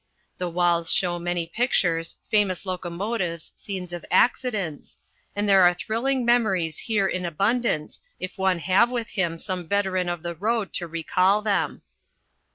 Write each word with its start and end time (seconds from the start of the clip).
The 0.39 0.49
walls 0.49 0.91
show 0.91 1.19
many 1.19 1.45
pictures, 1.45 2.15
famous 2.27 2.65
locomotives, 2.65 3.53
scenes 3.55 3.93
of 3.93 4.03
accidents, 4.09 4.97
and 5.35 5.47
there 5.47 5.61
are 5.61 5.75
thrilling 5.75 6.25
memories 6.25 6.79
here 6.79 7.07
in 7.07 7.23
abundance 7.23 8.01
if 8.19 8.35
one 8.35 8.57
have 8.57 8.89
with 8.89 9.11
him 9.11 9.37
some 9.37 9.67
veteran 9.67 10.09
of 10.09 10.23
the 10.23 10.33
road 10.33 10.73
to 10.73 10.87
recall 10.87 11.43
them. 11.43 11.83